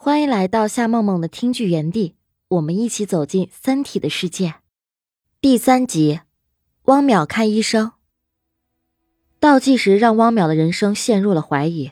[0.00, 2.14] 欢迎来到夏梦梦的听剧园地，
[2.46, 4.54] 我们一起走进《三体》的世界。
[5.40, 6.20] 第三集，
[6.84, 7.90] 汪淼看医生。
[9.40, 11.90] 倒计时让汪淼的人生陷入了怀疑。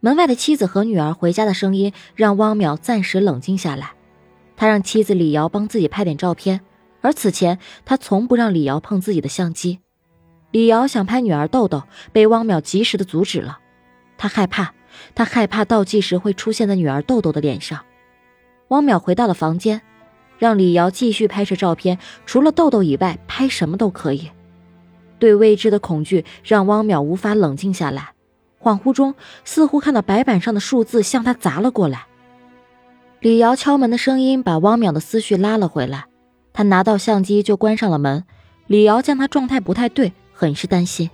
[0.00, 3.92] 门外的妻子和女儿回家的声音让汪淼暂时冷静下来。
[4.56, 6.60] 他让妻子李瑶帮自己拍点照片，
[7.02, 9.78] 而此前他从不让李瑶碰自己的相机。
[10.50, 13.60] 李瑶想拍女儿豆豆，被汪淼及时的阻止了。
[14.18, 14.74] 他害怕。
[15.14, 17.84] 他害怕倒计时会出现在女儿豆豆的脸上。
[18.68, 19.82] 汪淼回到了房间，
[20.38, 24.30] 让李瑶继续拍摄照片，除了豆豆以外，拍什么都可以。
[25.18, 28.12] 对未知的恐惧让汪淼无法冷静下来，
[28.60, 32.06] 恍惚中似乎看到白板上的数字向他砸了过来。
[33.20, 36.06] 李瑶敲门的声音把汪淼的思绪拉了回来，
[36.52, 38.24] 他拿到相机就关上了门。
[38.66, 41.10] 李瑶见他状态不太对，很是担心。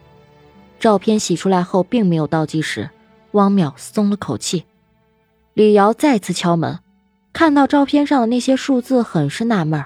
[0.79, 2.89] 照片洗出来后，并没有倒计时。
[3.33, 4.65] 汪淼松了口气，
[5.55, 6.81] 李瑶再次敲门，
[7.33, 9.85] 看到照片上的那些数字，很是纳闷。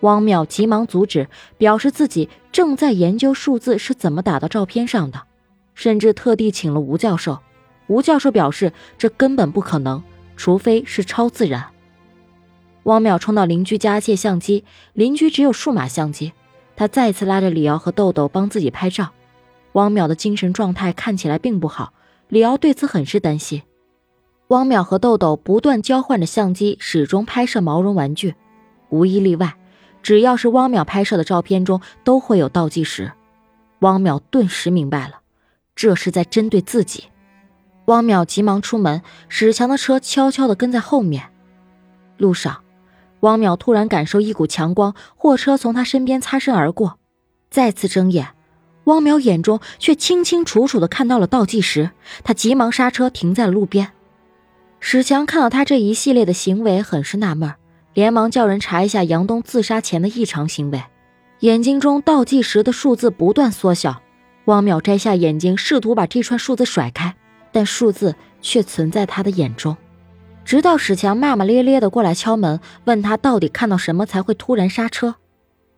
[0.00, 5.22] 汪淼急忙阻止，表示自己正在研究数字是怎么打到照片上的，
[5.74, 7.38] 甚至特地请了吴教授。
[7.86, 10.02] 吴教授表示这根本不可能，
[10.36, 11.66] 除非是超自然。
[12.84, 16.32] 汪淼冲到邻居家借相机，邻居只有数码相机，
[16.74, 19.10] 他再次拉着李瑶和豆豆帮自己拍照。
[19.72, 21.92] 汪淼的精神状态看起来并不好。
[22.30, 23.62] 李敖对此很是担心。
[24.48, 28.34] 汪淼和豆豆不断交换着相机，始终拍摄毛绒玩具，
[28.88, 29.56] 无一例外，
[30.02, 33.12] 只要是汪淼拍摄的照片中都会有倒计时。
[33.80, 35.20] 汪淼顿时明白了，
[35.74, 37.04] 这是在针对自己。
[37.86, 41.30] 汪淼急忙出门，史强的车悄悄地跟在后面。
[42.16, 42.62] 路上，
[43.20, 46.98] 汪淼突然感受一股强光，货车从他身边擦身而过，
[47.50, 48.28] 再次睁眼。
[48.90, 51.90] 汪淼眼中却清清楚楚的看到了倒计时，
[52.24, 53.92] 他急忙刹车停在了路边。
[54.80, 57.54] 史强看到他这一系列的行为，很是纳闷，
[57.94, 60.82] 连忙叫人查一下杨东自杀前的异常行为。
[61.40, 64.02] 眼睛中倒计时的数字不断缩小，
[64.46, 67.14] 汪淼摘下眼睛，试图把这串数字甩开，
[67.52, 69.76] 但数字却存在他的眼中。
[70.44, 75.14] 直到史强骂骂咧咧的过来敲门，问他到底看到什么才会突然刹车，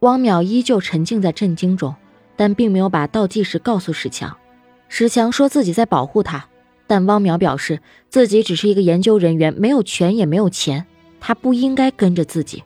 [0.01, 1.95] 汪淼依旧沉浸在震惊中。
[2.37, 4.37] 但并没有把倒计时告诉史强，
[4.89, 6.49] 史强说自己在保护他，
[6.87, 10.87] 但汪淼表示自己只是一个研究人员，没有权也没有钱，
[11.21, 12.65] 他不应该跟着自己。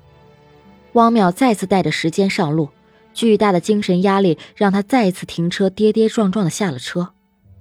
[0.92, 2.70] 汪淼再次带着时间上路，
[3.12, 7.10] 巨大的精神压力让他再次停车，跌跌撞撞的下了车，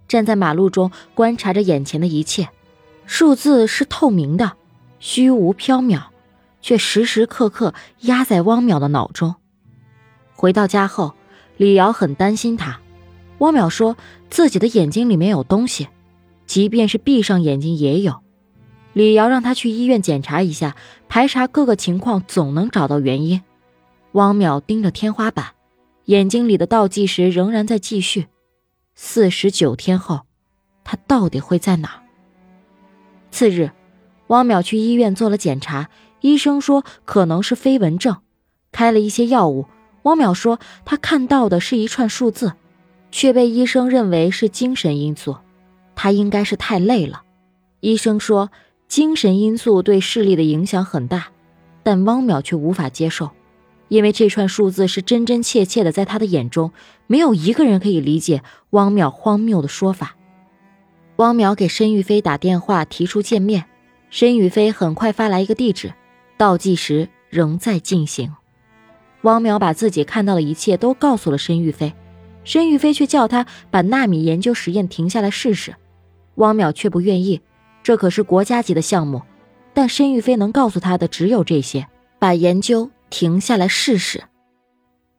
[0.07, 2.49] 站在马路中观察着眼前的一切，
[3.05, 4.53] 数字是透明的，
[4.99, 6.03] 虚无缥缈，
[6.61, 9.35] 却时时刻刻压在汪淼的脑中。
[10.33, 11.13] 回到家后。
[11.57, 12.79] 李瑶很担心他，
[13.37, 13.95] 汪淼说
[14.29, 15.87] 自己的眼睛里面有东西，
[16.45, 18.21] 即便是闭上眼睛也有。
[18.93, 20.75] 李瑶让他去医院检查一下，
[21.09, 23.41] 排查各个情况，总能找到原因。
[24.13, 25.47] 汪淼盯着天花板，
[26.05, 28.27] 眼睛里的倒计时仍然在继续。
[28.95, 30.21] 四十九天后，
[30.85, 32.01] 他到底会在哪？
[33.31, 33.71] 次日，
[34.27, 35.89] 汪淼去医院做了检查，
[36.21, 38.15] 医生说可能是飞蚊症，
[38.71, 39.65] 开了一些药物。
[40.05, 42.53] 汪淼说：“他看到的是一串数字，
[43.11, 45.37] 却被医生认为是精神因素。
[45.95, 47.23] 他应该是太累了。”
[47.81, 48.51] 医生说
[48.87, 51.27] ：“精神因素对视力的影响很大。”
[51.81, 53.31] 但汪淼却无法接受，
[53.89, 56.71] 因为这串数字是真真切切的在他的眼中，
[57.07, 58.41] 没有一个人可以理解
[58.71, 60.15] 汪淼荒谬的说法。
[61.17, 63.65] 汪淼给申玉飞打电话提出见面，
[64.09, 65.93] 申玉飞很快发来一个地址，
[66.37, 68.33] 倒计时仍在进行。
[69.25, 71.93] 汪淼把自己看到的一切都告诉了申玉飞，
[72.43, 75.75] 申玉飞却叫他把纳米研究实验停下来试试。
[76.35, 77.41] 汪淼却不愿意，
[77.81, 79.23] 这可是国家级的项目。
[79.73, 81.87] 但申玉飞能告诉他的只有这些：
[82.19, 84.23] 把研究停下来试试。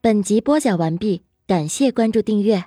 [0.00, 2.65] 本集播讲完毕，感谢关注订阅。